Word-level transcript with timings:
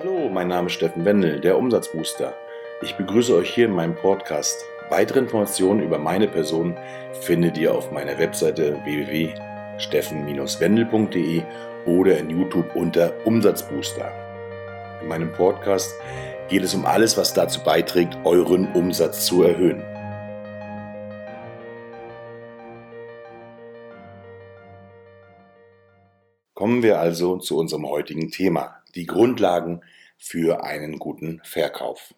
Hallo, 0.00 0.28
mein 0.28 0.46
Name 0.46 0.68
ist 0.68 0.74
Steffen 0.74 1.04
Wendel, 1.04 1.40
der 1.40 1.58
Umsatzbooster. 1.58 2.32
Ich 2.82 2.96
begrüße 2.96 3.34
euch 3.34 3.52
hier 3.52 3.64
in 3.64 3.72
meinem 3.72 3.96
Podcast. 3.96 4.64
Weitere 4.90 5.18
Informationen 5.18 5.82
über 5.82 5.98
meine 5.98 6.28
Person 6.28 6.76
findet 7.22 7.58
ihr 7.58 7.74
auf 7.74 7.90
meiner 7.90 8.16
Webseite 8.16 8.80
www.steffen-wendel.de 8.84 11.42
oder 11.86 12.16
in 12.16 12.30
YouTube 12.30 12.76
unter 12.76 13.12
Umsatzbooster. 13.26 14.08
In 15.02 15.08
meinem 15.08 15.32
Podcast 15.32 15.92
geht 16.48 16.62
es 16.62 16.74
um 16.74 16.86
alles, 16.86 17.16
was 17.16 17.34
dazu 17.34 17.64
beiträgt, 17.64 18.16
euren 18.22 18.72
Umsatz 18.74 19.26
zu 19.26 19.42
erhöhen. 19.42 19.82
Kommen 26.54 26.84
wir 26.84 27.00
also 27.00 27.38
zu 27.38 27.58
unserem 27.58 27.88
heutigen 27.88 28.30
Thema, 28.30 28.76
die 28.94 29.06
Grundlagen 29.06 29.82
für 30.16 30.64
einen 30.64 30.98
guten 30.98 31.40
Verkauf. 31.44 32.14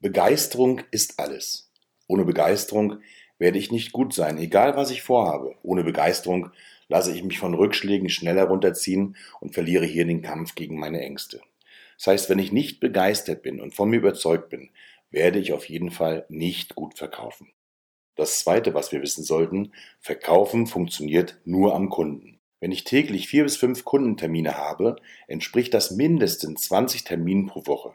Begeisterung 0.00 0.82
ist 0.90 1.18
alles. 1.18 1.70
Ohne 2.06 2.24
Begeisterung 2.24 3.00
werde 3.38 3.58
ich 3.58 3.70
nicht 3.70 3.92
gut 3.92 4.14
sein, 4.14 4.38
egal 4.38 4.76
was 4.76 4.90
ich 4.90 5.02
vorhabe. 5.02 5.56
Ohne 5.62 5.84
Begeisterung 5.84 6.50
lasse 6.88 7.14
ich 7.14 7.22
mich 7.22 7.38
von 7.38 7.54
Rückschlägen 7.54 8.08
schneller 8.08 8.44
runterziehen 8.44 9.16
und 9.40 9.54
verliere 9.54 9.84
hier 9.84 10.06
den 10.06 10.22
Kampf 10.22 10.54
gegen 10.54 10.78
meine 10.78 11.00
Ängste. 11.00 11.40
Das 11.96 12.06
heißt, 12.06 12.30
wenn 12.30 12.38
ich 12.38 12.52
nicht 12.52 12.80
begeistert 12.80 13.42
bin 13.42 13.60
und 13.60 13.74
von 13.74 13.90
mir 13.90 13.98
überzeugt 13.98 14.50
bin, 14.50 14.70
werde 15.10 15.38
ich 15.38 15.52
auf 15.52 15.68
jeden 15.68 15.90
Fall 15.90 16.26
nicht 16.28 16.74
gut 16.74 16.96
verkaufen. 16.96 17.48
Das 18.14 18.40
Zweite, 18.40 18.74
was 18.74 18.92
wir 18.92 19.02
wissen 19.02 19.22
sollten, 19.22 19.72
Verkaufen 20.00 20.66
funktioniert 20.66 21.38
nur 21.44 21.74
am 21.74 21.88
Kunden. 21.88 22.37
Wenn 22.60 22.72
ich 22.72 22.84
täglich 22.84 23.28
vier 23.28 23.44
bis 23.44 23.56
fünf 23.56 23.84
Kundentermine 23.84 24.56
habe, 24.56 24.96
entspricht 25.26 25.74
das 25.74 25.92
mindestens 25.92 26.62
20 26.64 27.04
Terminen 27.04 27.46
pro 27.46 27.66
Woche. 27.66 27.94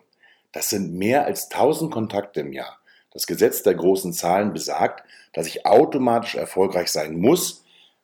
Das 0.51 0.69
sind 0.69 0.93
mehr 0.93 1.25
als 1.25 1.51
1000 1.51 1.91
Kontakte 1.91 2.41
im 2.41 2.53
Jahr. 2.53 2.79
Das 3.11 3.27
Gesetz 3.27 3.63
der 3.63 3.75
großen 3.75 4.13
Zahlen 4.13 4.53
besagt, 4.53 5.03
dass 5.33 5.47
ich 5.47 5.65
automatisch 5.65 6.35
erfolgreich 6.35 6.89
sein 6.89 7.19
muss, 7.19 7.63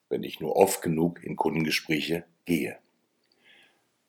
wenn 0.10 0.24
ich 0.24 0.40
nur 0.40 0.56
oft 0.56 0.82
genug 0.82 1.24
in 1.24 1.36
Kundengespräche 1.36 2.26
gehe. 2.46 2.78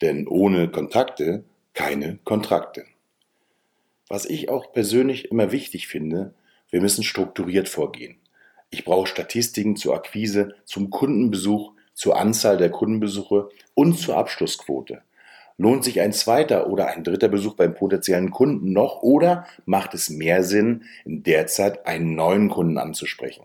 Denn 0.00 0.27
ohne 0.27 0.70
Kontakte 0.70 1.44
keine 1.75 2.19
Kontrakte. 2.25 2.84
Was 4.08 4.25
ich 4.25 4.48
auch 4.48 4.72
persönlich 4.72 5.30
immer 5.30 5.53
wichtig 5.53 5.86
finde, 5.86 6.34
wir 6.70 6.80
müssen 6.80 7.05
strukturiert 7.05 7.69
vorgehen. 7.69 8.16
Ich 8.70 8.84
brauche 8.84 9.06
Statistiken 9.06 9.77
zur 9.77 9.94
Akquise, 9.94 10.55
zum 10.64 10.91
Kundenbesuch, 10.91 11.72
zur 12.01 12.17
Anzahl 12.17 12.56
der 12.56 12.70
Kundenbesuche 12.70 13.51
und 13.75 13.98
zur 13.98 14.17
Abschlussquote. 14.17 15.03
Lohnt 15.59 15.84
sich 15.84 16.01
ein 16.01 16.15
zweiter 16.15 16.69
oder 16.69 16.87
ein 16.87 17.05
dritter 17.05 17.29
Besuch 17.29 17.56
beim 17.56 17.75
potenziellen 17.75 18.31
Kunden 18.31 18.73
noch 18.73 19.03
oder 19.03 19.47
macht 19.67 19.93
es 19.93 20.09
mehr 20.09 20.43
Sinn, 20.43 20.84
in 21.05 21.25
der 21.25 21.47
Zeit 21.47 21.87
einen 21.87 22.15
neuen 22.15 22.48
Kunden 22.48 22.78
anzusprechen? 22.78 23.45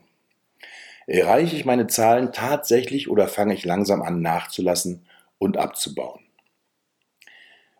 Erreiche 1.05 1.57
ich 1.57 1.65
meine 1.65 1.87
Zahlen 1.87 2.31
tatsächlich 2.31 3.09
oder 3.09 3.27
fange 3.27 3.53
ich 3.53 3.65
langsam 3.65 4.01
an 4.01 4.21
nachzulassen 4.21 5.05
und 5.37 5.57
abzubauen? 5.57 6.21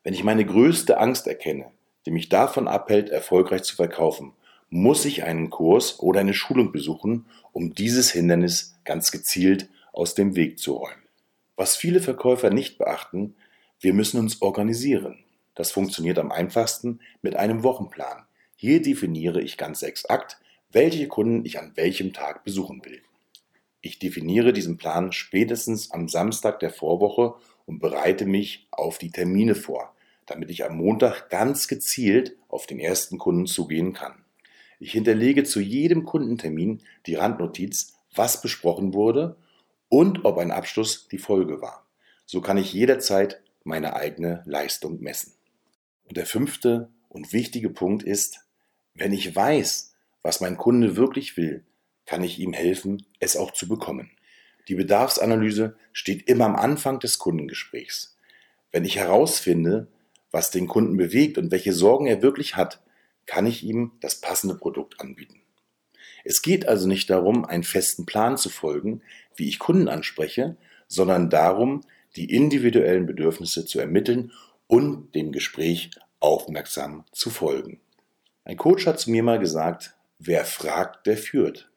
Wenn 0.04 0.14
ich 0.14 0.26
meine 0.26 0.46
größte 0.46 0.98
Angst 0.98 1.26
erkenne, 1.26 1.68
die 2.06 2.12
mich 2.12 2.28
davon 2.28 2.68
abhält, 2.68 3.10
erfolgreich 3.10 3.64
zu 3.64 3.78
verkaufen, 3.78 4.34
muss 4.70 5.06
ich 5.06 5.24
einen 5.24 5.50
Kurs 5.50 6.02
oder 6.02 6.20
eine 6.20 6.34
Schulung 6.34 6.74
besuchen, 6.74 7.28
um 7.54 7.74
dieses 7.74 8.12
Hindernis 8.12 8.76
ganz 8.84 9.12
gezielt 9.12 9.70
aus 9.96 10.14
dem 10.14 10.36
Weg 10.36 10.60
zu 10.60 10.74
räumen. 10.74 11.04
Was 11.56 11.76
viele 11.76 12.02
Verkäufer 12.02 12.50
nicht 12.50 12.78
beachten, 12.78 13.36
wir 13.80 13.94
müssen 13.94 14.20
uns 14.20 14.42
organisieren. 14.42 15.24
Das 15.56 15.72
funktioniert 15.72 16.20
am 16.20 16.32
einfachsten 16.32 17.00
mit 17.22 17.36
einem 17.36 17.64
Wochenplan. 17.64 18.26
Hier 18.58 18.82
definiere 18.82 19.42
ich 19.42 19.58
ganz 19.58 19.82
exakt, 19.82 20.38
welche 20.70 21.08
Kunden 21.08 21.46
ich 21.46 21.60
an 21.60 21.72
welchem 21.76 22.12
Tag 22.12 22.44
besuchen 22.44 22.84
will. 22.84 23.02
Ich 23.80 24.00
definiere 24.00 24.52
diesen 24.52 24.78
Plan 24.78 25.12
spätestens 25.14 25.92
am 25.92 26.10
Samstag 26.10 26.60
der 26.60 26.72
Vorwoche 26.72 27.36
und 27.66 27.80
bereite 27.80 28.26
mich 28.26 28.68
auf 28.72 28.98
die 28.98 29.12
Termine 29.12 29.56
vor, 29.56 29.96
damit 30.26 30.50
ich 30.50 30.66
am 30.66 30.76
Montag 30.76 31.30
ganz 31.30 31.68
gezielt 31.68 32.36
auf 32.50 32.66
den 32.66 32.80
ersten 32.80 33.18
Kunden 33.18 33.46
zugehen 33.46 33.94
kann. 33.94 34.26
Ich 34.80 34.92
hinterlege 34.92 35.46
zu 35.46 35.62
jedem 35.62 36.04
Kundentermin 36.04 36.82
die 37.06 37.16
Randnotiz, 37.16 37.94
was 38.14 38.42
besprochen 38.42 38.94
wurde 38.94 39.38
und 39.96 40.26
ob 40.26 40.40
ein 40.40 40.52
Abschluss 40.52 41.08
die 41.08 41.18
Folge 41.18 41.62
war. 41.62 41.88
So 42.26 42.42
kann 42.42 42.58
ich 42.58 42.74
jederzeit 42.74 43.42
meine 43.64 43.96
eigene 43.96 44.44
Leistung 44.46 45.00
messen. 45.00 45.32
Und 46.04 46.18
der 46.18 46.26
fünfte 46.26 46.90
und 47.08 47.32
wichtige 47.32 47.70
Punkt 47.70 48.04
ist, 48.04 48.42
wenn 48.94 49.14
ich 49.14 49.34
weiß, 49.34 49.94
was 50.22 50.42
mein 50.42 50.58
Kunde 50.58 50.98
wirklich 50.98 51.38
will, 51.38 51.64
kann 52.06 52.26
ich 52.26 52.40
ihm 52.40 52.52
helfen, 52.52 53.06
es 53.22 53.38
auch 53.38 53.52
zu 53.52 53.70
bekommen. 53.70 54.12
Die 54.68 54.76
Bedarfsanalyse 54.76 55.78
steht 55.94 56.28
immer 56.28 56.44
am 56.44 56.58
Anfang 56.58 57.00
des 57.00 57.18
Kundengesprächs. 57.18 58.18
Wenn 58.74 58.84
ich 58.84 58.98
herausfinde, 58.98 59.88
was 60.30 60.52
den 60.52 60.68
Kunden 60.68 60.98
bewegt 60.98 61.38
und 61.38 61.52
welche 61.52 61.72
Sorgen 61.72 62.06
er 62.06 62.22
wirklich 62.22 62.58
hat, 62.58 62.84
kann 63.28 63.46
ich 63.46 63.64
ihm 63.64 63.94
das 64.02 64.20
passende 64.20 64.56
Produkt 64.56 65.00
anbieten. 65.00 65.45
Es 66.26 66.42
geht 66.42 66.68
also 66.68 66.88
nicht 66.88 67.10
darum, 67.12 67.46
einen 67.46 67.64
festen 67.64 68.06
Plan 68.06 68.36
zu 68.36 68.50
folgen, 68.50 69.02
wie 69.36 69.48
ich 69.48 69.60
Kunden 69.60 69.88
anspreche, 69.88 70.58
sondern 70.88 71.30
darum, 71.30 71.82
die 72.16 72.34
individuellen 72.34 73.06
Bedürfnisse 73.06 73.66
zu 73.66 73.80
ermitteln 73.80 74.32
und 74.68 75.14
dem 75.14 75.32
Gespräch 75.32 75.92
aufmerksam 76.20 77.06
zu 77.12 77.30
folgen. 77.30 77.80
Ein 78.44 78.58
Coach 78.58 78.88
hat 78.88 79.00
zu 79.00 79.12
mir 79.12 79.22
mal 79.22 79.38
gesagt, 79.38 79.96
wer 80.18 80.46
fragt, 80.46 81.06
der 81.06 81.18
führt. 81.18 81.70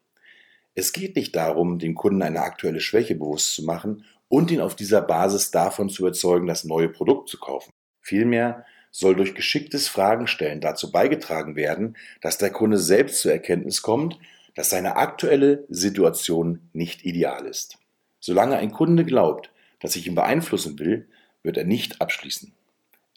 Es 0.75 0.92
geht 0.94 1.16
nicht 1.16 1.37
darum, 1.37 1.78
dem 1.78 1.94
Kunden 1.94 2.22
eine 2.22 2.41
aktuelle 2.41 2.81
Schwäche 2.81 3.16
bewusst 3.16 3.54
zu 3.54 3.64
machen 3.64 4.04
und 4.28 4.50
ihn 4.50 4.60
auf 4.60 4.75
dieser 4.75 5.03
Basis 5.03 5.50
davon 5.50 5.91
zu 5.91 6.03
überzeugen, 6.03 6.47
das 6.47 6.64
neue 6.64 6.88
Produkt 6.88 7.28
zu 7.28 7.38
kaufen. 7.38 7.72
Vielmehr 8.00 8.64
soll 8.91 9.14
durch 9.14 9.34
geschicktes 9.34 9.88
Fragenstellen 9.88 10.62
dazu 10.62 10.91
beigetragen 10.91 11.56
werden, 11.56 11.97
dass 12.22 12.38
der 12.38 12.50
Kunde 12.50 12.78
selbst 12.78 13.20
zur 13.20 13.32
Erkenntnis 13.32 13.82
kommt, 13.82 14.19
dass 14.58 14.70
seine 14.70 14.96
aktuelle 14.96 15.64
Situation 15.69 16.69
nicht 16.72 17.04
ideal 17.04 17.46
ist. 17.46 17.78
Solange 18.19 18.56
ein 18.56 18.72
Kunde 18.72 19.04
glaubt, 19.04 19.52
dass 19.78 19.94
ich 19.94 20.08
ihn 20.08 20.16
beeinflussen 20.16 20.80
will, 20.80 21.06
wird 21.44 21.56
er 21.56 21.64
nicht 21.64 22.00
abschließen. 22.00 22.52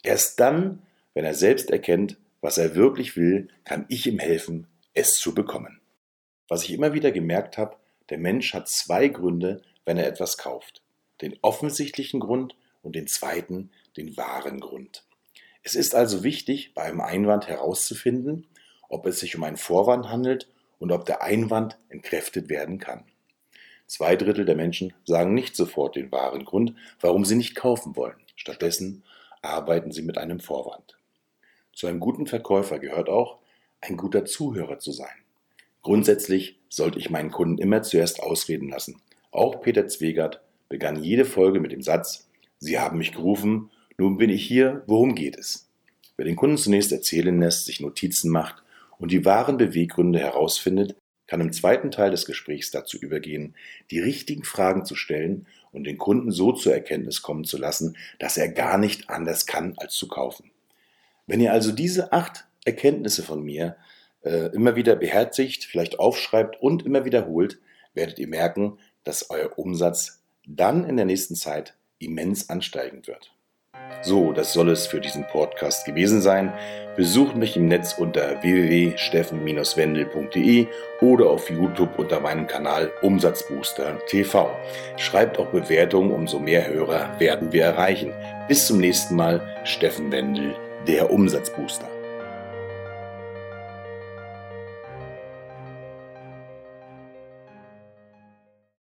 Erst 0.04 0.38
dann, 0.38 0.82
wenn 1.14 1.24
er 1.24 1.34
selbst 1.34 1.72
erkennt, 1.72 2.16
was 2.42 2.58
er 2.58 2.76
wirklich 2.76 3.16
will, 3.16 3.48
kann 3.64 3.86
ich 3.88 4.06
ihm 4.06 4.20
helfen, 4.20 4.68
es 4.94 5.16
zu 5.16 5.34
bekommen. 5.34 5.80
Was 6.46 6.62
ich 6.62 6.70
immer 6.70 6.92
wieder 6.92 7.10
gemerkt 7.10 7.58
habe, 7.58 7.74
der 8.08 8.18
Mensch 8.18 8.54
hat 8.54 8.68
zwei 8.68 9.08
Gründe, 9.08 9.62
wenn 9.84 9.96
er 9.96 10.06
etwas 10.06 10.38
kauft. 10.38 10.80
Den 11.22 11.36
offensichtlichen 11.42 12.20
Grund 12.20 12.54
und 12.82 12.94
den 12.94 13.08
zweiten, 13.08 13.72
den 13.96 14.16
wahren 14.16 14.60
Grund. 14.60 15.02
Es 15.64 15.74
ist 15.74 15.96
also 15.96 16.22
wichtig, 16.22 16.72
bei 16.72 16.82
einem 16.82 17.00
Einwand 17.00 17.48
herauszufinden, 17.48 18.46
ob 18.88 19.06
es 19.06 19.18
sich 19.18 19.34
um 19.34 19.42
einen 19.42 19.56
Vorwand 19.56 20.08
handelt 20.08 20.46
und 20.82 20.90
ob 20.90 21.06
der 21.06 21.22
Einwand 21.22 21.78
entkräftet 21.90 22.48
werden 22.48 22.78
kann. 22.78 23.04
Zwei 23.86 24.16
Drittel 24.16 24.44
der 24.44 24.56
Menschen 24.56 24.92
sagen 25.04 25.32
nicht 25.32 25.54
sofort 25.54 25.94
den 25.94 26.10
wahren 26.10 26.44
Grund, 26.44 26.74
warum 27.00 27.24
sie 27.24 27.36
nicht 27.36 27.54
kaufen 27.54 27.94
wollen. 27.94 28.16
Stattdessen 28.34 29.04
arbeiten 29.42 29.92
sie 29.92 30.02
mit 30.02 30.18
einem 30.18 30.40
Vorwand. 30.40 30.98
Zu 31.72 31.86
einem 31.86 32.00
guten 32.00 32.26
Verkäufer 32.26 32.80
gehört 32.80 33.08
auch, 33.08 33.38
ein 33.80 33.96
guter 33.96 34.24
Zuhörer 34.24 34.80
zu 34.80 34.90
sein. 34.90 35.14
Grundsätzlich 35.82 36.58
sollte 36.68 36.98
ich 36.98 37.10
meinen 37.10 37.30
Kunden 37.30 37.58
immer 37.58 37.82
zuerst 37.82 38.20
ausreden 38.20 38.68
lassen. 38.68 39.00
Auch 39.30 39.60
Peter 39.60 39.86
Zwegert 39.86 40.40
begann 40.68 41.00
jede 41.00 41.24
Folge 41.24 41.60
mit 41.60 41.70
dem 41.70 41.82
Satz, 41.82 42.28
Sie 42.58 42.80
haben 42.80 42.98
mich 42.98 43.12
gerufen, 43.12 43.70
nun 43.98 44.18
bin 44.18 44.30
ich 44.30 44.44
hier, 44.44 44.82
worum 44.88 45.14
geht 45.14 45.36
es? 45.36 45.68
Wer 46.16 46.24
den 46.24 46.36
Kunden 46.36 46.58
zunächst 46.58 46.90
erzählen 46.90 47.38
lässt, 47.38 47.66
sich 47.66 47.80
Notizen 47.80 48.30
macht 48.30 48.61
und 49.02 49.10
die 49.10 49.24
wahren 49.24 49.56
Beweggründe 49.56 50.20
herausfindet, 50.20 50.94
kann 51.26 51.40
im 51.40 51.52
zweiten 51.52 51.90
Teil 51.90 52.12
des 52.12 52.24
Gesprächs 52.24 52.70
dazu 52.70 52.96
übergehen, 52.96 53.56
die 53.90 53.98
richtigen 53.98 54.44
Fragen 54.44 54.84
zu 54.84 54.94
stellen 54.94 55.48
und 55.72 55.84
den 55.84 55.98
Kunden 55.98 56.30
so 56.30 56.52
zur 56.52 56.72
Erkenntnis 56.72 57.20
kommen 57.20 57.42
zu 57.42 57.58
lassen, 57.58 57.96
dass 58.20 58.36
er 58.36 58.48
gar 58.48 58.78
nicht 58.78 59.10
anders 59.10 59.46
kann, 59.46 59.74
als 59.78 59.94
zu 59.94 60.06
kaufen. 60.06 60.52
Wenn 61.26 61.40
ihr 61.40 61.52
also 61.52 61.72
diese 61.72 62.12
acht 62.12 62.46
Erkenntnisse 62.64 63.24
von 63.24 63.42
mir 63.42 63.76
äh, 64.22 64.54
immer 64.54 64.76
wieder 64.76 64.94
beherzigt, 64.94 65.64
vielleicht 65.64 65.98
aufschreibt 65.98 66.62
und 66.62 66.86
immer 66.86 67.04
wiederholt, 67.04 67.58
werdet 67.94 68.20
ihr 68.20 68.28
merken, 68.28 68.78
dass 69.02 69.30
euer 69.30 69.58
Umsatz 69.58 70.22
dann 70.46 70.88
in 70.88 70.96
der 70.96 71.06
nächsten 71.06 71.34
Zeit 71.34 71.74
immens 71.98 72.50
ansteigen 72.50 73.04
wird. 73.08 73.31
So, 74.02 74.32
das 74.32 74.52
soll 74.52 74.68
es 74.70 74.88
für 74.88 75.00
diesen 75.00 75.24
Podcast 75.28 75.86
gewesen 75.86 76.20
sein. 76.20 76.52
Besucht 76.96 77.36
mich 77.36 77.56
im 77.56 77.68
Netz 77.68 77.94
unter 77.96 78.42
www.steffen-wendel.de 78.42 80.66
oder 81.00 81.30
auf 81.30 81.48
YouTube 81.48 81.96
unter 81.98 82.18
meinem 82.18 82.48
Kanal 82.48 82.90
Umsatzbooster 83.00 84.04
TV. 84.06 84.50
Schreibt 84.96 85.38
auch 85.38 85.46
Bewertungen, 85.46 86.10
umso 86.10 86.40
mehr 86.40 86.68
Hörer 86.68 87.14
werden 87.18 87.52
wir 87.52 87.64
erreichen. 87.64 88.12
Bis 88.48 88.66
zum 88.66 88.78
nächsten 88.78 89.14
Mal, 89.14 89.40
Steffen 89.64 90.10
Wendel, 90.10 90.56
der 90.86 91.10
Umsatzbooster. 91.10 91.88